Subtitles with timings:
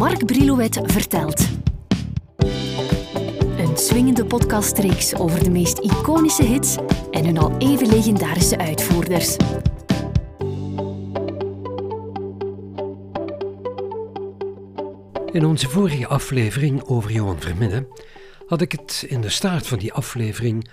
[0.00, 1.48] Mark Brilouet vertelt.
[3.58, 6.76] Een swingende podcastreeks over de meest iconische hits
[7.10, 9.36] en hun al even legendarische uitvoerders.
[15.32, 17.86] In onze vorige aflevering over Johan Verminnen
[18.46, 20.70] had ik het in de start van die aflevering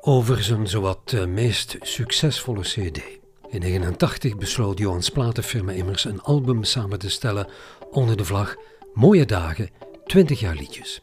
[0.00, 3.15] over zijn zowat uh, meest succesvolle CD.
[3.48, 7.48] In 1989 besloot Johans platenfirma immers een album samen te stellen
[7.90, 8.56] onder de vlag
[8.94, 9.70] Mooie Dagen,
[10.06, 11.02] 20 jaar liedjes.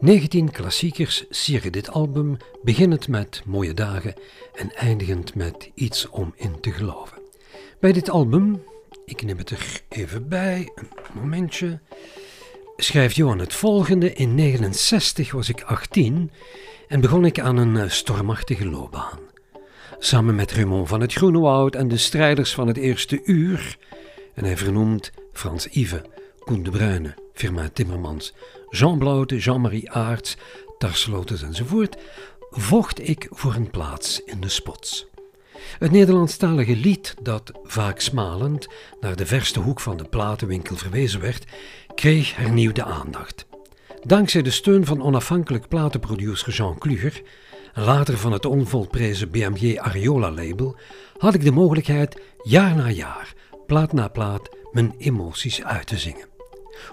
[0.00, 4.14] 19 klassiekers sieren dit album, beginnend met Mooie Dagen
[4.54, 7.18] en eindigend met Iets om in te geloven.
[7.80, 8.62] Bij dit album,
[9.04, 11.80] ik neem het er even bij, een momentje,
[12.76, 14.12] schrijft Johan het volgende.
[14.12, 16.30] In 69 was ik 18
[16.88, 19.18] en begon ik aan een eh, stormachtige loopbaan.
[19.98, 23.76] Samen met Raymond van het Groenewoud en de strijders van het eerste uur,
[24.34, 26.00] en hij vernoemt Frans Yves,
[26.38, 28.34] Koen de Bruyne, firma Timmermans,
[28.70, 30.36] Jean Blaute, Jean-Marie Aarts,
[30.78, 31.96] Tarslotes enzovoort,
[32.50, 35.06] vocht ik voor een plaats in de spots.
[35.78, 38.66] Het Nederlandstalige lied dat, vaak smalend,
[39.00, 41.44] naar de verste hoek van de platenwinkel verwezen werd,
[41.94, 43.46] kreeg hernieuwde aandacht.
[44.02, 47.22] Dankzij de steun van onafhankelijk platenproducer Jean Kluger
[47.76, 50.76] later van het onvolprezen BMW Ariola label
[51.16, 53.34] had ik de mogelijkheid jaar na jaar,
[53.66, 56.28] plaat na plaat, mijn emoties uit te zingen.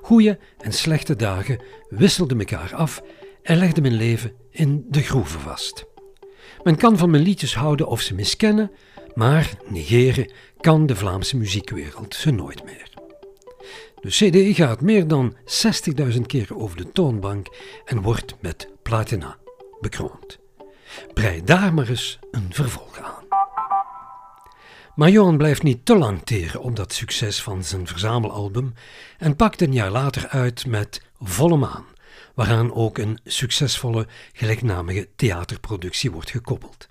[0.02, 3.02] Goeie en slechte dagen wisselden elkaar af
[3.42, 5.86] en legden mijn leven in de groeven vast.
[6.64, 8.72] Men kan van mijn liedjes houden of ze miskennen,
[9.14, 12.90] maar negeren kan de Vlaamse muziekwereld ze nooit meer.
[14.02, 15.36] De CD gaat meer dan
[16.14, 17.48] 60.000 keer over de toonbank
[17.86, 19.38] en wordt met platina
[19.82, 20.42] bekroond.
[21.14, 23.24] Brei daar maar eens een vervolg aan.
[24.96, 28.74] Maar Johan blijft niet te lang teren op dat succes van zijn verzamelalbum
[29.18, 31.86] en pakt een jaar later uit met Volle Maan,
[32.36, 36.88] waaraan ook een succesvolle gelijknamige theaterproductie wordt gekoppeld.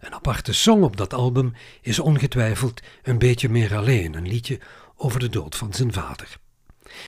[0.00, 4.60] Een aparte song op dat album is ongetwijfeld een beetje meer alleen, een liedje
[4.96, 6.38] over de dood van zijn vader.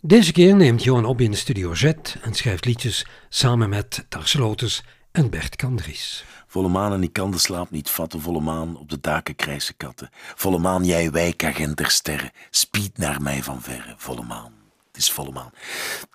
[0.02, 1.84] Deze keer neemt Johan op in de Studio Z
[2.20, 4.82] en schrijft liedjes samen met Tarslotes
[5.18, 6.24] en Bert Kandries.
[6.46, 9.76] Volle maan en ik kan de slaap niet vatten, volle maan, op de daken krijsen
[9.76, 10.10] katten.
[10.34, 14.52] Volle maan, jij wijkagent der sterren, spied naar mij van verre, volle maan.
[14.86, 15.50] Het is volle maan.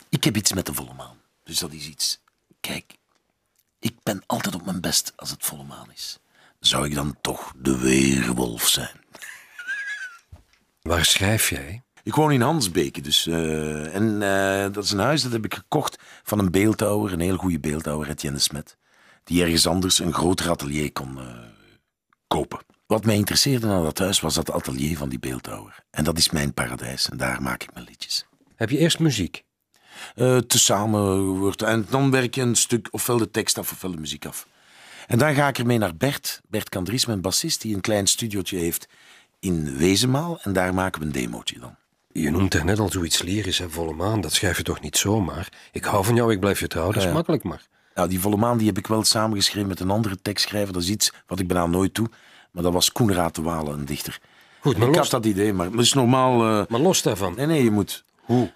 [0.10, 2.22] Ik heb iets met de volle maan, dus dat is iets.
[2.60, 2.98] Kijk,
[3.80, 6.20] ik ben altijd op mijn best als het volle maan is.
[6.60, 9.02] Zou ik dan toch de weerwolf zijn?
[10.82, 11.84] Waar schrijf jij?
[12.04, 13.28] Ik woon in Hansbeke, dus.
[13.28, 17.20] Uh, en uh, dat is een huis dat heb ik gekocht van een beeldhouwer, een
[17.20, 18.78] heel goede beeldhouwer, Etienne de Smet
[19.24, 21.24] die ergens anders een groter atelier kon uh,
[22.28, 22.60] kopen.
[22.86, 25.84] Wat mij interesseerde aan dat huis was dat atelier van die beeldhouwer.
[25.90, 28.26] En dat is mijn paradijs en daar maak ik mijn liedjes.
[28.56, 29.44] Heb je eerst muziek?
[30.16, 33.98] Uh, tezamen wordt En dan werk je een stuk, ofwel de tekst af, ofwel de
[33.98, 34.48] muziek af.
[35.08, 38.58] En dan ga ik ermee naar Bert, Bert Kandries, mijn bassist, die een klein studiootje
[38.58, 38.88] heeft
[39.40, 40.40] in Wezenmaal.
[40.42, 41.76] En daar maken we een demootje dan.
[42.12, 44.22] Je noemt er net al zoiets lyrisch, hè, volle maan.
[44.22, 45.50] Dat schrijf je toch niet zomaar?
[45.72, 47.68] Ik hou van jou, ik blijf je trouw, dat is makkelijk maar.
[47.94, 50.74] Nou, die volle maan die heb ik wel samengeschreven met een andere tekstschrijver.
[50.74, 52.10] Dat is iets wat ik bijna nooit doe.
[52.52, 54.20] Maar dat was Koenraad de Walen, een dichter.
[54.60, 55.10] Goed, maar ik los...
[55.12, 56.60] had dat idee, maar is normaal...
[56.60, 56.66] Uh...
[56.68, 57.36] Maar los daarvan.
[57.36, 58.06] Nee, nee, je moet...
[58.16, 58.52] Hoe?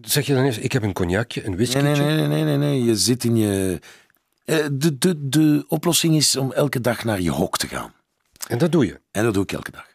[0.00, 1.78] Zeg je dan eens, ik heb een cognacje, een whisky.
[1.78, 3.80] Nee, nee, nee, nee, nee, nee, je zit in je...
[4.44, 7.92] Uh, de, de, de oplossing is om elke dag naar je hok te gaan.
[8.48, 9.00] En dat doe je?
[9.10, 9.86] En dat doe ik elke dag.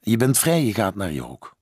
[0.00, 1.56] Je bent vrij, je gaat naar je hok.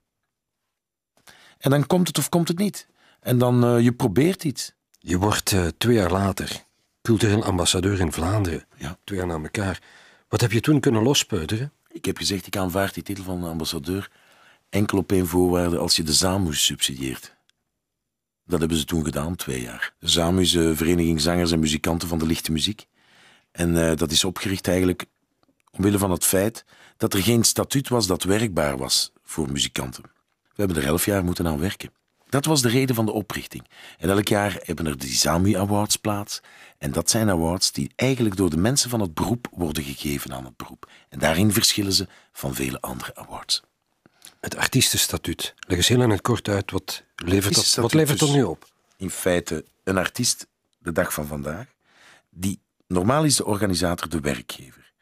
[1.59, 2.87] En dan komt het of komt het niet.
[3.21, 4.73] En dan uh, je probeert iets.
[5.07, 6.65] Je wordt uh, twee jaar later
[7.03, 8.67] cultureel ambassadeur in Vlaanderen.
[8.77, 8.99] Ja.
[9.05, 9.83] Twee jaar na elkaar.
[10.29, 11.73] Wat heb je toen kunnen lospeuteren?
[11.89, 14.11] Ik heb gezegd, ik aanvaard die titel van ambassadeur
[14.69, 17.35] enkel op één voorwaarde als je de ZAMU subsidieert.
[18.47, 19.95] Dat hebben ze toen gedaan, twee jaar.
[19.99, 22.87] De ZAMU is de Vereniging Zangers en Muzikanten van de Lichte Muziek.
[23.51, 25.05] En uh, dat is opgericht eigenlijk
[25.71, 26.65] omwille van het feit
[26.97, 30.03] dat er geen statuut was dat werkbaar was voor muzikanten.
[30.43, 31.91] We hebben er elf jaar moeten aan werken.
[32.35, 33.65] Dat was de reden van de oprichting.
[33.99, 36.41] En elk jaar hebben er de ZAMU Awards plaats.
[36.79, 40.45] En dat zijn awards die eigenlijk door de mensen van het beroep worden gegeven aan
[40.45, 40.91] het beroep.
[41.09, 43.63] En daarin verschillen ze van vele andere awards.
[44.41, 45.55] Het artiestenstatuut.
[45.59, 48.69] Leg eens heel in het kort uit, wat levert dat, wat levert dat nu op?
[48.97, 50.47] In feite een artiest,
[50.79, 51.67] de dag van vandaag,
[52.31, 54.93] die normaal is de organisator de werkgever.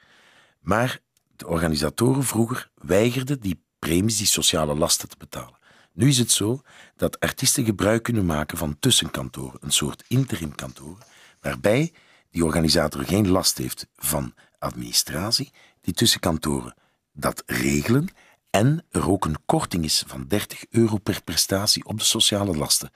[0.61, 1.01] Maar
[1.37, 5.61] de organisatoren vroeger weigerden die premies, die sociale lasten te betalen.
[5.93, 6.63] Nu is het zo
[6.97, 11.07] dat artiesten gebruik kunnen maken van tussenkantoren, een soort interimkantoren,
[11.41, 11.93] waarbij
[12.31, 16.75] die organisator geen last heeft van administratie, die tussenkantoren
[17.13, 18.09] dat regelen
[18.51, 22.91] En er ook een korting is van 30 euro per prestatie op de sociale lasten.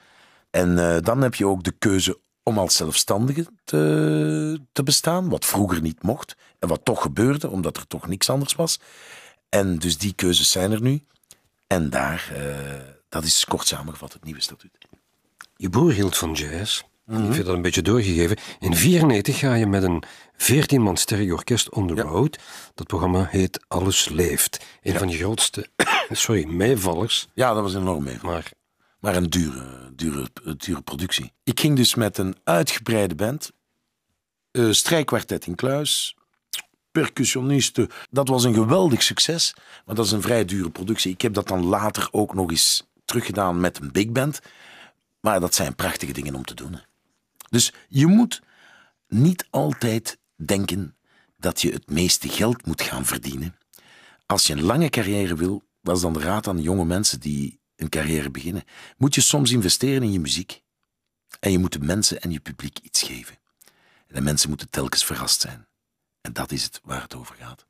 [0.51, 5.45] En uh, dan heb je ook de keuze om als zelfstandige te, te bestaan, wat
[5.45, 8.81] vroeger niet mocht en wat toch gebeurde, omdat er toch niks anders was.
[9.49, 11.03] En dus die keuzes zijn er nu.
[11.67, 14.79] En daar, uh, dat is kort samengevat het nieuwe statuut.
[15.57, 16.83] Je broer hield van jazz.
[17.05, 17.31] Mm -hmm.
[17.31, 18.37] Ik heb dat een beetje doorgegeven.
[18.37, 20.05] In 1994 ga je met een
[20.37, 22.03] 14-man sterk orkest on the ja.
[22.03, 22.39] road.
[22.75, 24.65] Dat programma heet Alles Leeft.
[24.83, 24.99] Een ja.
[24.99, 25.69] van de grootste
[26.11, 27.29] sorry, meevallers.
[27.35, 28.35] Ja, dat was enorm meevaller.
[28.35, 28.53] Maar,
[29.01, 31.33] maar een dure, dure, dure productie.
[31.45, 33.53] Ik ging dus met een uitgebreide band.
[34.53, 36.17] Uh, strijkkwartet in Kluis.
[37.03, 37.89] Percussionisten.
[38.11, 39.55] Dat was een geweldig succes.
[39.85, 41.13] Maar dat is een vrij dure productie.
[41.13, 44.41] Ik heb dat dan later ook nog eens teruggedaan met een big band.
[45.21, 46.81] Maar dat zijn prachtige dingen om te doen.
[47.51, 48.43] Dus je moet
[49.09, 50.97] niet altijd denken
[51.37, 53.57] dat je het meeste geld moet gaan verdienen.
[54.27, 57.61] Als je een lange carrière wil, dat is dan de raad aan jonge mensen die
[57.77, 58.65] een carrière beginnen,
[58.97, 60.63] moet je soms investeren in je muziek.
[61.41, 63.37] En je moet de mensen en je publiek iets geven.
[64.07, 65.67] En de mensen moeten telkens verrast zijn.
[66.27, 67.65] En dat is het waar het over gaat.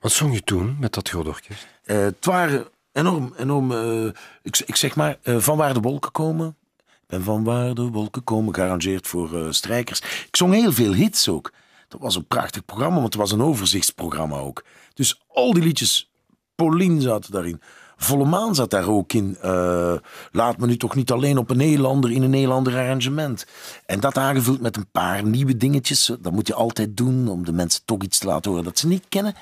[0.00, 1.66] Wat zong je toen met dat orkest?
[1.84, 4.10] Uh, het waren enorm, enorm uh,
[4.42, 6.56] ik, ik, zeg maar, uh, van waar de wolken komen.
[6.76, 10.00] Ik ben van waar de wolken komen, gearrangeerd voor strijkers.
[10.00, 11.52] Ik zong heel veel hits ook.
[11.88, 14.64] Dat was een prachtig programma, want het was een overzichtsprogramma ook.
[14.94, 16.10] Dus al die liedjes,
[16.54, 17.60] Pauline zat daarin.
[17.96, 19.38] Volle Maan zat daar ook in.
[19.44, 19.94] Uh,
[20.30, 23.46] laat me nu toch niet alleen op een Nederlander in een Nederlander arrangement.
[23.86, 26.12] En dat aangevuld met een paar nieuwe dingetjes.
[26.20, 28.86] Dat moet je altijd doen om de mensen toch iets te laten horen dat ze
[28.86, 29.34] niet kennen.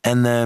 [0.00, 0.44] En uh,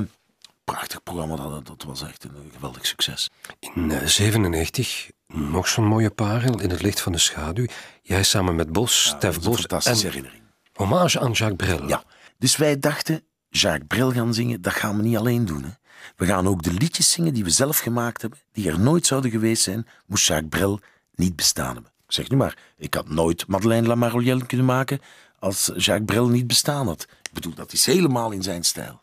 [0.64, 3.30] prachtig programma, dat, dat was echt een geweldig succes.
[3.74, 7.66] In 97, nog zo'n mooie parel in het licht van de schaduw.
[8.02, 9.58] Jij samen met Bos, ja, Stef Bos.
[9.58, 10.42] fantastische en herinnering.
[10.72, 11.88] Hommage aan Jacques Brel.
[11.88, 12.04] Ja,
[12.38, 13.22] dus wij dachten,
[13.60, 15.62] Jacques Brel gaan zingen, dat gaan we niet alleen doen.
[15.62, 15.70] Hè.
[16.16, 19.30] We gaan ook de liedjes zingen die we zelf gemaakt hebben, die er nooit zouden
[19.30, 20.80] geweest zijn, moest Jacques Brel
[21.14, 21.92] niet bestaan hebben.
[22.06, 25.00] Zeg nu maar, ik had nooit Madeleine Lamarolière kunnen maken
[25.38, 27.02] als Jacques Brel niet bestaan had.
[27.02, 29.02] Ik bedoel, dat is helemaal in zijn stijl.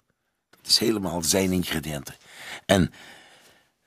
[0.50, 2.16] Dat is helemaal zijn ingrediënten.
[2.66, 2.92] En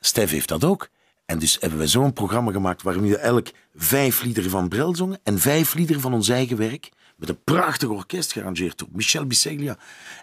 [0.01, 0.89] Stef heeft dat ook.
[1.27, 5.19] En dus hebben we zo'n programma gemaakt waarin we elk vijf liederen van Brel zongen
[5.23, 9.79] en vijf liederen van ons eigen werk met een prachtig orkest gearrangeerd door Michel Biseglia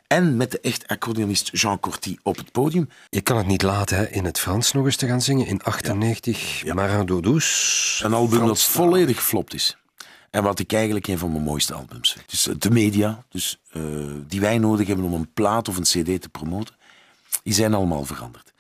[0.07, 2.89] en met de echt accordeonist Jean Corty op het podium.
[3.09, 5.47] Je kan het niet laten hè, in het Frans nog eens te gaan zingen.
[5.47, 6.65] In 98, ja.
[6.65, 6.73] ja.
[6.73, 6.99] Marin.
[6.99, 9.77] Een album Frans dat volledig geflopt is.
[10.29, 12.29] En wat ik eigenlijk een van mijn mooiste albums vind.
[12.29, 13.83] Dus de media, dus, uh,
[14.27, 16.75] die wij nodig hebben om een plaat of een cd te promoten,
[17.43, 18.53] die zijn allemaal veranderd.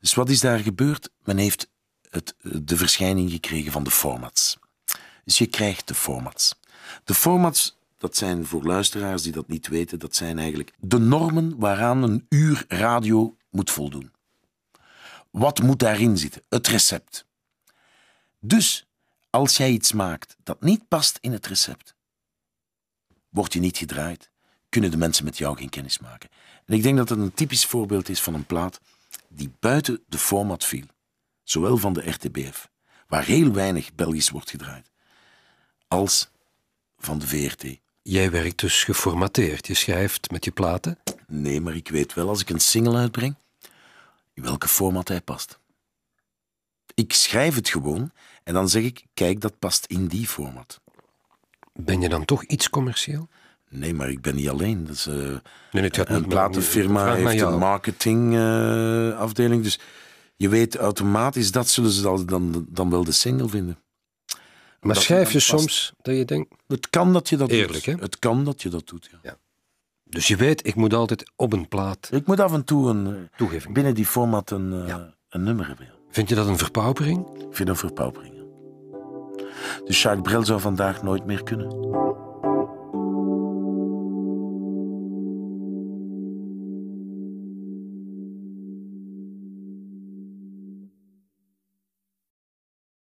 [0.00, 1.08] Dus wat is daar gebeurd?
[1.24, 1.68] Men heeft
[2.10, 4.58] het, de verschijning gekregen van de formats.
[5.24, 6.54] Dus je krijgt de formats.
[7.04, 11.58] De formats dat zijn voor luisteraars die dat niet weten, dat zijn eigenlijk de normen
[11.58, 14.12] waaraan een uur radio moet voldoen.
[15.30, 16.42] Wat moet daarin zitten?
[16.48, 17.26] Het recept.
[18.40, 18.86] Dus
[19.30, 21.94] als jij iets maakt dat niet past in het recept,
[23.28, 24.30] word je niet gedraaid,
[24.68, 26.30] kunnen de mensen met jou geen kennis maken.
[26.64, 28.80] En ik denk dat het een typisch voorbeeld is van een plaat
[29.28, 30.86] die buiten de format viel,
[31.42, 32.70] zowel van de RTBF,
[33.06, 34.90] waar heel weinig Belgisch wordt gedraaid,
[35.88, 36.28] als
[36.98, 37.80] van de VRT.
[38.02, 39.66] Jij werkt dus geformateerd.
[39.66, 40.98] Je schrijft met je platen?
[41.26, 43.34] Nee, maar ik weet wel als ik een single uitbreng,
[44.34, 45.58] in welke format hij past.
[46.94, 48.12] Ik schrijf het gewoon
[48.44, 50.80] en dan zeg ik, kijk, dat past in die format.
[51.72, 53.28] Ben je dan toch iets commercieel?
[53.68, 54.84] Nee, maar ik ben niet alleen.
[54.84, 55.40] Dat is, uh, nee,
[55.72, 59.58] nee, een platenfirma heeft een marketingafdeling.
[59.58, 59.78] Uh, dus
[60.36, 63.78] je weet automatisch, dat zullen ze dan, dan wel de single vinden.
[64.80, 66.54] Maar schrijf je soms dat je denkt...
[66.66, 67.84] Het kan dat je dat Eerlijk, doet.
[67.84, 68.02] Hè?
[68.02, 69.18] Het kan dat je dat doet, ja.
[69.22, 69.36] ja.
[70.04, 72.08] Dus je weet, ik moet altijd op een plaat...
[72.12, 73.74] Ik moet af en toe een, eh, Toegeving.
[73.74, 75.14] binnen die format een, uh, ja.
[75.28, 75.88] een nummer hebben.
[76.10, 77.26] Vind je dat een verpaupering?
[77.34, 78.34] Ik vind een verpaupering,
[79.84, 81.68] Dus Jacques Brel zou vandaag nooit meer kunnen.